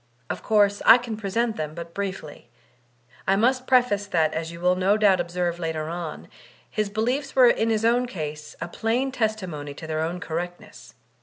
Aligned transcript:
Of 0.31 0.41
course, 0.41 0.81
I 0.83 0.97
can 0.97 1.15
present 1.15 1.57
them 1.57 1.75
but 1.75 1.93
briefly. 1.93 2.49
I 3.27 3.35
must 3.35 3.67
preface 3.67 4.07
that, 4.07 4.33
as 4.33 4.51
you 4.51 4.59
will 4.59 4.75
no 4.75 4.97
doubt 4.97 5.19
ob 5.19 5.29
serve 5.29 5.59
later 5.59 5.89
on, 5.89 6.27
his 6.71 6.89
beliefs 6.89 7.35
were 7.35 7.45
in 7.49 7.69
his 7.69 7.85
own 7.85 8.07
case 8.07 8.55
a 8.59 8.67
plain 8.67 9.11
testimony 9.11 9.75
to 9.75 9.85
their 9.85 10.01
own 10.01 10.19
correctness. 10.19 10.95